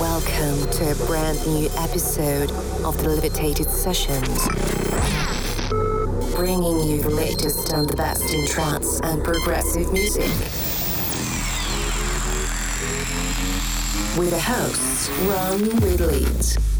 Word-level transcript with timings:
Welcome 0.00 0.70
to 0.70 0.92
a 0.92 1.06
brand 1.06 1.44
new 1.48 1.68
episode 1.76 2.52
of 2.84 2.96
the 2.98 3.08
Levitated 3.08 3.68
Sessions, 3.68 4.46
bringing 6.36 6.88
you 6.88 7.02
the 7.02 7.10
latest 7.10 7.72
and 7.72 7.88
the 7.88 7.96
best 7.96 8.32
in 8.32 8.46
trance 8.46 9.00
and 9.00 9.24
progressive 9.24 9.92
music. 9.92 10.30
With 14.16 14.32
a 14.32 14.40
host, 14.40 15.10
Ron 15.22 15.80
with 15.80 16.00
Leeds. 16.00 16.77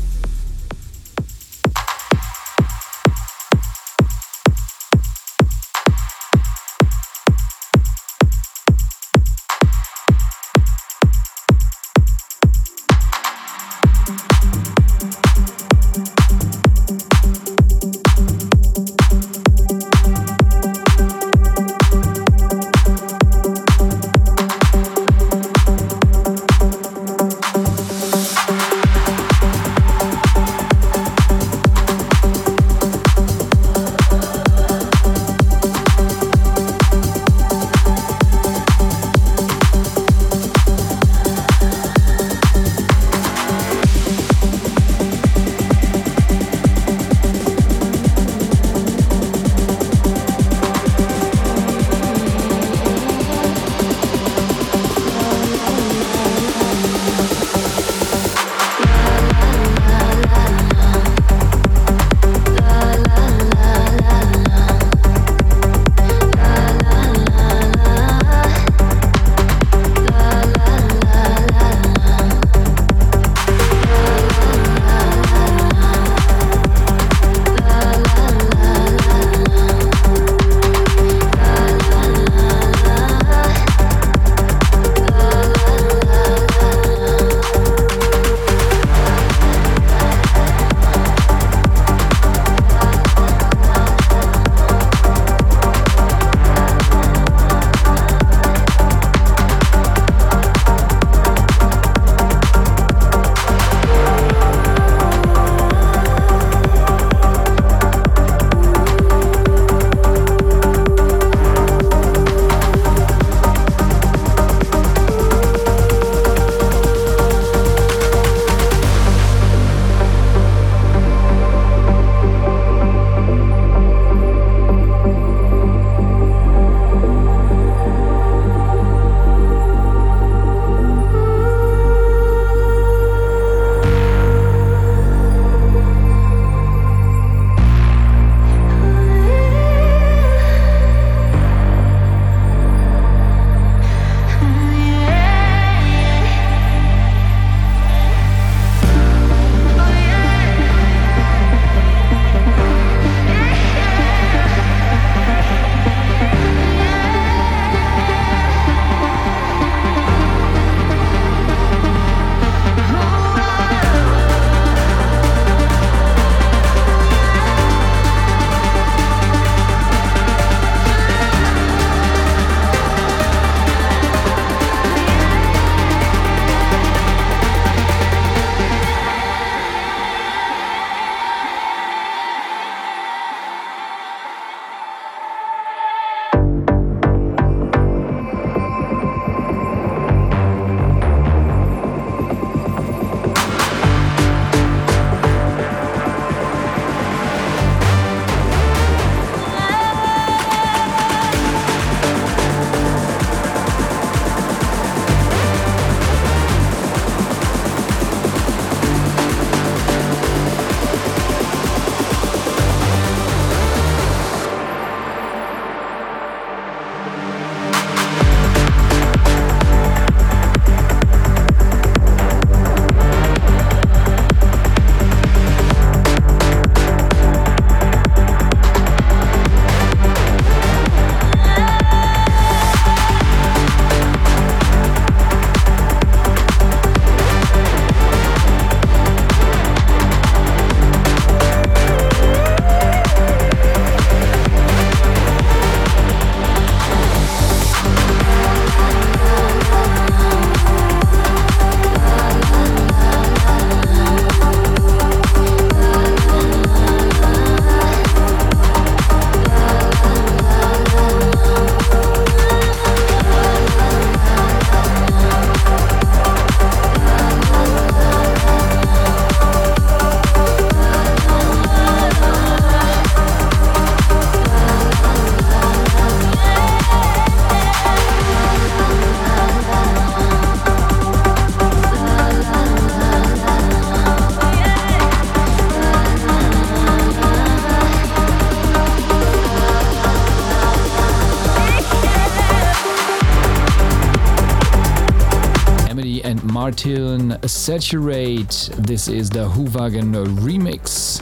Saturate. 297.48 298.70
This 298.76 299.08
is 299.08 299.30
the 299.30 299.48
Huvagen 299.48 300.12
remix. 300.38 301.18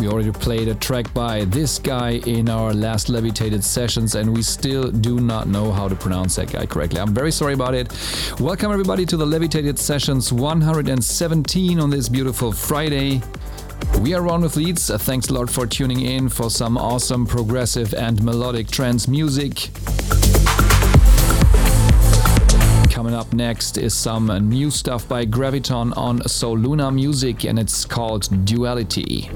We 0.00 0.08
already 0.08 0.32
played 0.32 0.68
a 0.68 0.74
track 0.74 1.12
by 1.14 1.44
this 1.44 1.78
guy 1.78 2.20
in 2.26 2.48
our 2.48 2.74
last 2.74 3.08
Levitated 3.08 3.62
sessions, 3.62 4.14
and 4.16 4.32
we 4.34 4.42
still 4.42 4.90
do 4.90 5.20
not 5.20 5.48
know 5.48 5.72
how 5.72 5.88
to 5.88 5.94
pronounce 5.94 6.36
that 6.36 6.52
guy 6.52 6.66
correctly. 6.66 7.00
I'm 7.00 7.14
very 7.14 7.32
sorry 7.32 7.54
about 7.54 7.74
it. 7.74 7.92
Welcome, 8.40 8.72
everybody, 8.72 9.06
to 9.06 9.16
the 9.16 9.26
Levitated 9.26 9.78
Sessions 9.78 10.32
117 10.32 11.80
on 11.80 11.90
this 11.90 12.08
beautiful 12.08 12.52
Friday. 12.52 13.22
We 14.00 14.14
are 14.14 14.22
Ron 14.22 14.42
with 14.42 14.56
Leeds. 14.56 14.90
Thanks 15.04 15.28
a 15.28 15.34
lot 15.34 15.48
for 15.48 15.66
tuning 15.66 16.00
in 16.00 16.28
for 16.28 16.50
some 16.50 16.76
awesome 16.76 17.26
progressive 17.26 17.94
and 17.94 18.22
melodic 18.22 18.68
trance 18.68 19.06
music. 19.08 19.70
Coming 22.98 23.14
up 23.14 23.32
next 23.32 23.78
is 23.78 23.94
some 23.94 24.26
new 24.48 24.72
stuff 24.72 25.06
by 25.06 25.24
Graviton 25.24 25.96
on 25.96 26.18
Soluna 26.22 26.92
Music, 26.92 27.44
and 27.44 27.56
it's 27.56 27.84
called 27.84 28.44
Duality. 28.44 29.30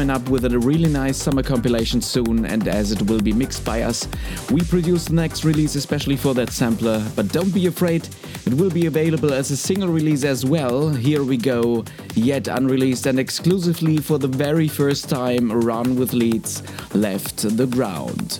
Coming 0.00 0.16
up 0.16 0.30
with 0.30 0.46
a 0.46 0.58
really 0.58 0.88
nice 0.88 1.18
summer 1.18 1.42
compilation 1.42 2.00
soon, 2.00 2.46
and 2.46 2.66
as 2.66 2.90
it 2.90 3.02
will 3.02 3.20
be 3.20 3.34
mixed 3.34 3.66
by 3.66 3.82
us, 3.82 4.08
we 4.50 4.62
produce 4.62 5.04
the 5.04 5.12
next 5.12 5.44
release 5.44 5.74
especially 5.74 6.16
for 6.16 6.32
that 6.32 6.48
sampler. 6.48 7.06
But 7.14 7.28
don't 7.28 7.52
be 7.52 7.66
afraid, 7.66 8.08
it 8.46 8.54
will 8.54 8.70
be 8.70 8.86
available 8.86 9.34
as 9.34 9.50
a 9.50 9.58
single 9.58 9.90
release 9.90 10.24
as 10.24 10.42
well. 10.46 10.88
Here 10.88 11.22
we 11.22 11.36
go, 11.36 11.84
yet 12.14 12.48
unreleased 12.48 13.04
and 13.04 13.20
exclusively 13.20 13.98
for 13.98 14.16
the 14.16 14.26
very 14.26 14.68
first 14.68 15.10
time, 15.10 15.52
Ron 15.52 15.96
with 15.96 16.14
Leeds 16.14 16.62
left 16.94 17.54
the 17.58 17.66
ground. 17.66 18.38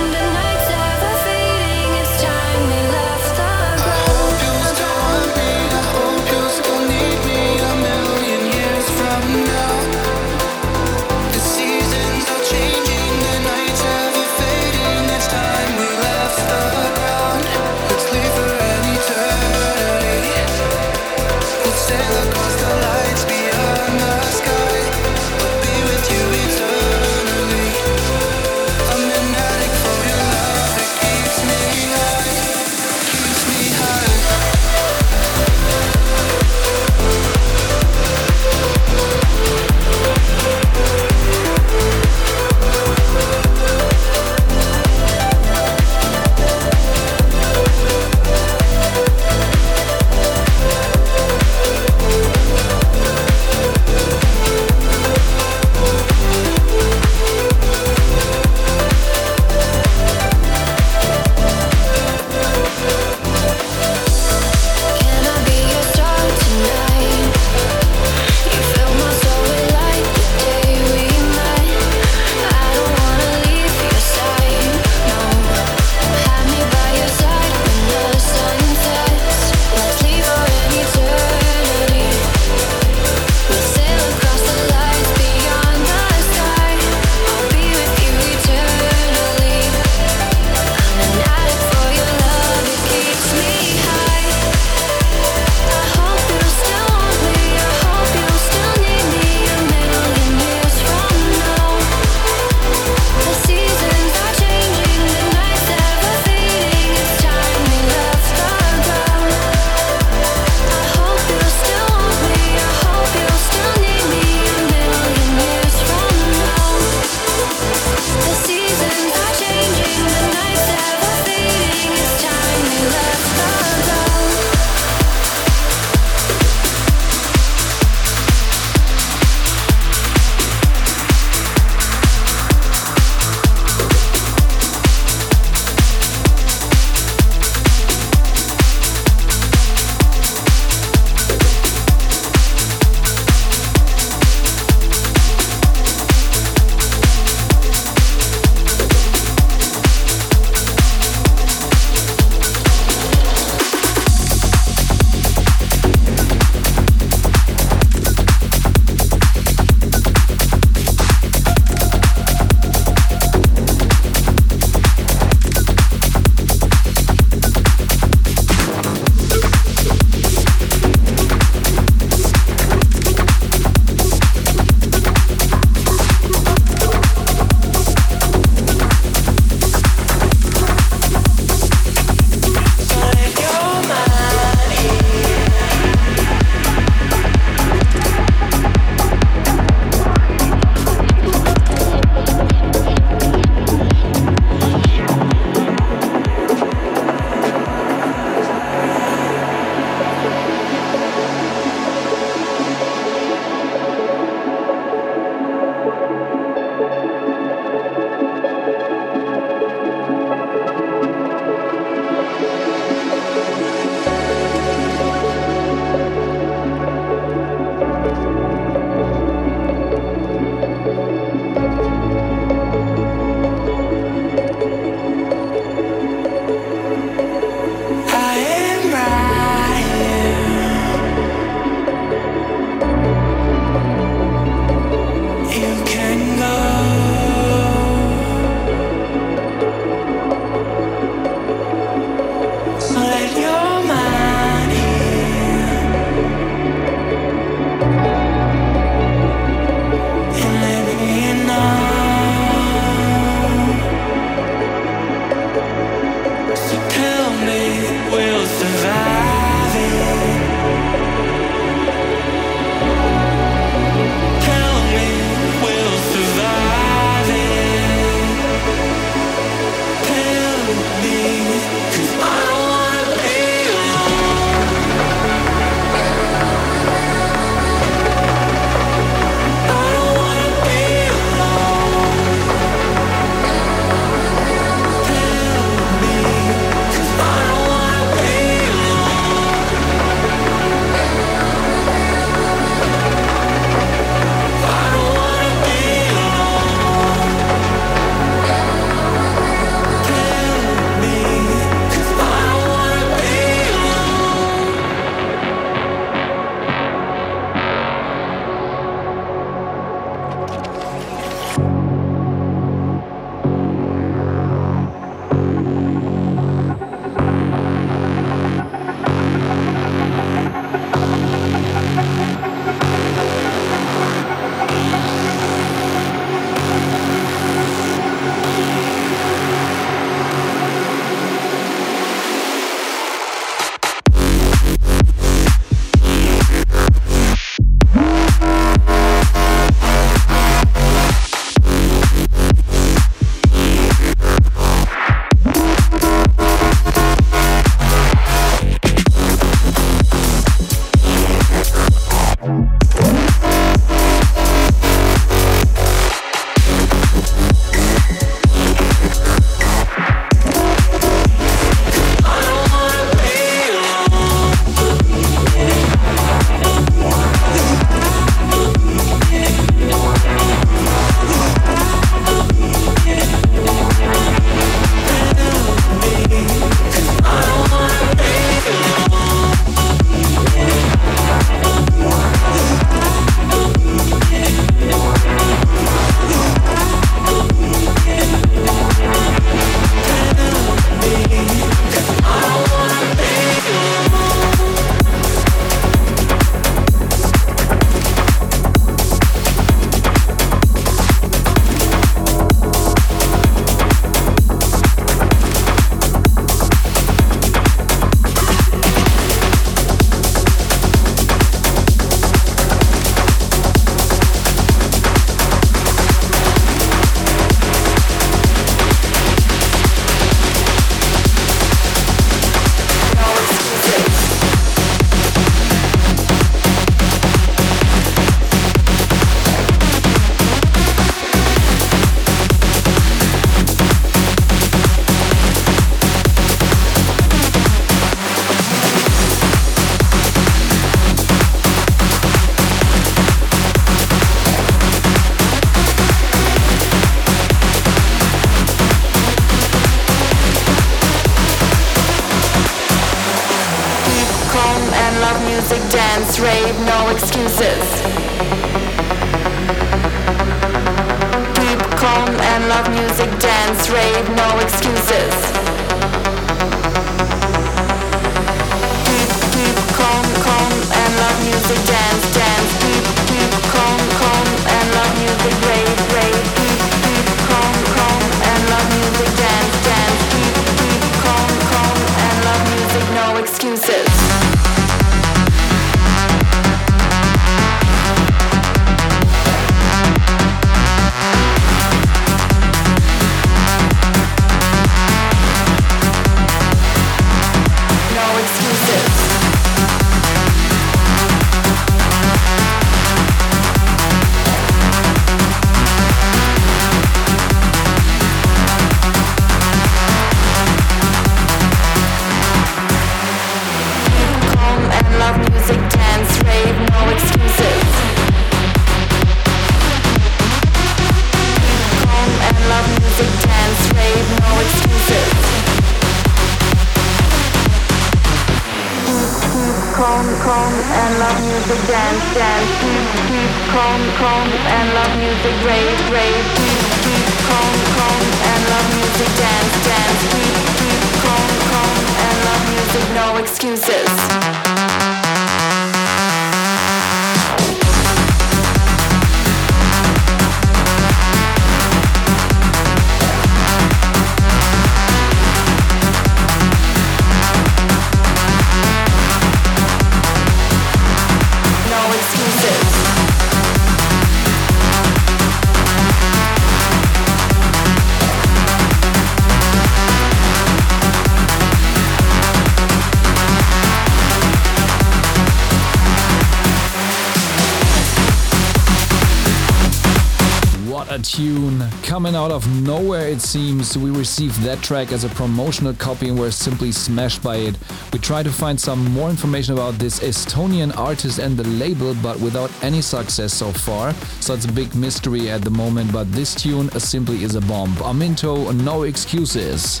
Out 582.42 582.50
of 582.50 582.66
nowhere, 582.82 583.28
it 583.28 583.40
seems. 583.40 583.96
We 583.96 584.10
received 584.10 584.60
that 584.62 584.82
track 584.82 585.12
as 585.12 585.22
a 585.22 585.28
promotional 585.28 585.94
copy 585.94 586.28
and 586.28 586.36
were 586.36 586.50
simply 586.50 586.90
smashed 586.90 587.40
by 587.40 587.56
it. 587.56 587.76
We 588.12 588.18
tried 588.18 588.42
to 588.44 588.50
find 588.50 588.80
some 588.80 589.04
more 589.12 589.30
information 589.30 589.74
about 589.74 589.94
this 589.94 590.18
Estonian 590.18 590.96
artist 590.96 591.38
and 591.38 591.56
the 591.56 591.62
label, 591.68 592.14
but 592.20 592.40
without 592.40 592.72
any 592.82 593.00
success 593.00 593.54
so 593.54 593.70
far. 593.70 594.12
So 594.40 594.54
it's 594.54 594.64
a 594.64 594.72
big 594.72 594.92
mystery 594.96 595.50
at 595.50 595.62
the 595.62 595.70
moment, 595.70 596.12
but 596.12 596.32
this 596.32 596.52
tune 596.52 596.90
simply 596.98 597.44
is 597.44 597.54
a 597.54 597.60
bomb. 597.60 597.94
Aminto, 597.96 598.74
no 598.82 599.04
excuses. 599.04 600.00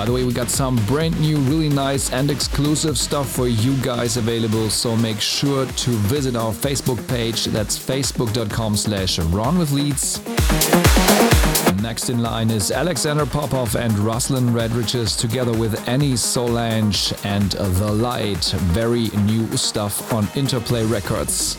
By 0.00 0.06
the 0.06 0.14
way, 0.14 0.24
we 0.24 0.32
got 0.32 0.48
some 0.48 0.76
brand 0.86 1.20
new, 1.20 1.36
really 1.40 1.68
nice 1.68 2.10
and 2.10 2.30
exclusive 2.30 2.96
stuff 2.96 3.30
for 3.30 3.48
you 3.48 3.76
guys 3.82 4.16
available, 4.16 4.70
so 4.70 4.96
make 4.96 5.20
sure 5.20 5.66
to 5.66 5.90
visit 5.90 6.36
our 6.36 6.54
Facebook 6.54 7.06
page. 7.06 7.44
That's 7.44 7.78
facebook.com 7.78 8.76
slash 8.76 9.18
Ron 9.18 9.58
with 9.58 9.72
Leeds. 9.72 10.22
Next 11.82 12.08
in 12.08 12.22
line 12.22 12.48
is 12.50 12.70
Alexander 12.70 13.26
Popov 13.26 13.76
and 13.76 13.92
Ruslan 13.92 14.54
Radriges 14.54 15.20
together 15.20 15.52
with 15.52 15.86
Annie 15.86 16.14
Sollange 16.14 17.12
and 17.26 17.50
The 17.52 17.92
Light. 17.92 18.54
Very 18.72 19.08
new 19.26 19.54
stuff 19.54 20.14
on 20.14 20.26
Interplay 20.34 20.86
Records. 20.86 21.58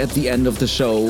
At 0.00 0.08
the 0.10 0.30
end 0.30 0.46
of 0.46 0.58
the 0.58 0.66
show. 0.66 1.08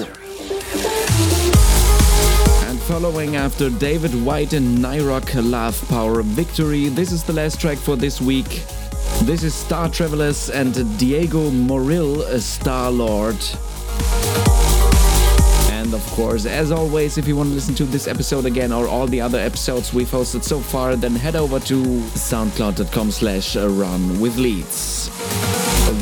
And 2.69 2.81
following 2.81 3.37
after 3.37 3.71
David 3.71 4.13
White 4.25 4.53
and 4.53 4.79
Nyrok 4.79 5.31
Love 5.49 5.81
Power 5.89 6.23
Victory, 6.23 6.89
this 6.89 7.13
is 7.13 7.23
the 7.23 7.33
last 7.33 7.61
track 7.61 7.79
for 7.79 7.95
this 7.95 8.21
week. 8.21 8.65
This 9.23 9.45
is 9.45 9.55
Star 9.55 9.89
Travellerz 9.89 10.51
and 10.53 10.75
Diego 10.99 11.53
Morrill, 11.53 12.41
Star 12.41 12.91
Lord. 12.91 13.37
And 15.71 15.95
of 15.95 16.05
course, 16.11 16.45
as 16.45 16.73
always, 16.73 17.17
if 17.17 17.29
you 17.29 17.37
want 17.37 17.51
to 17.51 17.55
listen 17.55 17.77
to 17.77 17.85
this 17.85 18.09
episode 18.09 18.45
again 18.45 18.73
or 18.73 18.89
all 18.89 19.07
the 19.07 19.21
other 19.21 19.39
episodes 19.39 19.95
we've 19.95 20.11
hosted 20.11 20.43
so 20.43 20.59
far, 20.59 20.97
then 20.97 21.15
head 21.15 21.37
over 21.37 21.61
to 21.61 21.77
soundcloud.com 22.17 23.13
slash 23.13 23.55
Ron 23.55 24.19
with 24.19 24.37
Leeds. 24.37 25.11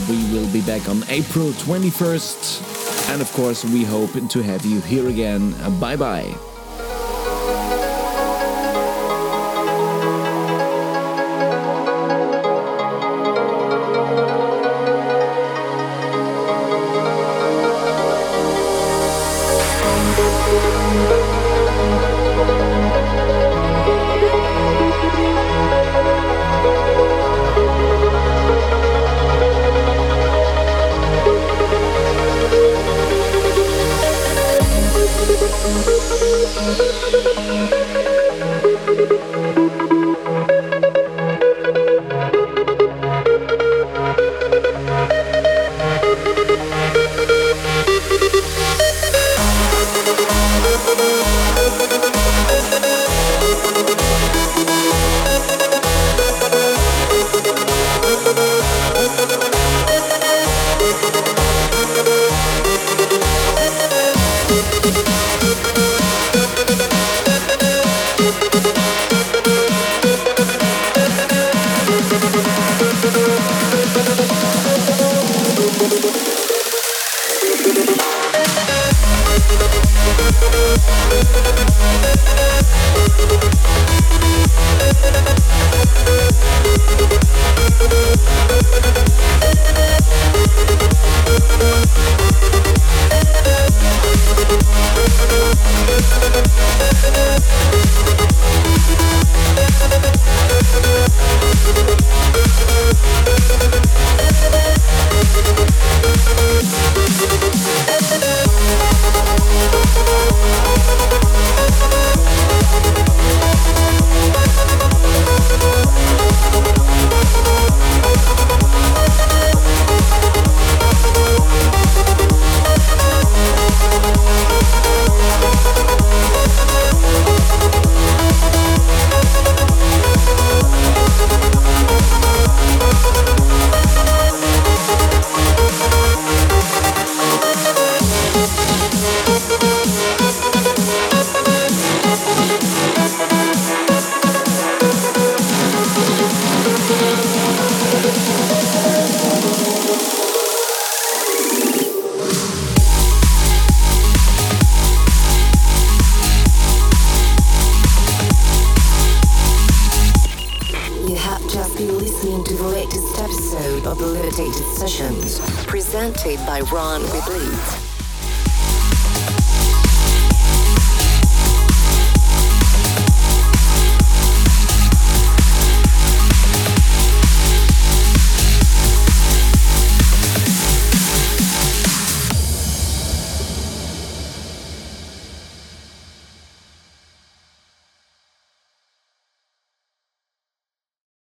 We 0.09 0.16
will 0.32 0.51
be 0.53 0.62
back 0.62 0.89
on 0.89 1.05
April 1.09 1.51
21st. 1.51 2.78
And 3.09 3.23
of 3.23 3.33
course, 3.33 3.65
we 3.65 3.85
hope 3.85 4.13
to 4.13 4.43
have 4.43 4.65
you 4.65 4.81
here 4.83 5.09
again. 5.09 5.53
Bye 5.81 5.97
bye. 5.97 6.35